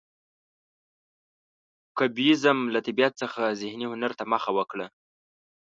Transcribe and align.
کوبیزم 1.97 2.57
له 2.73 2.79
طبیعت 2.87 3.13
څخه 3.21 3.41
ذهني 3.61 3.87
هنر 3.93 4.11
ته 4.19 4.23
مخه 4.31 4.51
وکړه. 4.57 4.87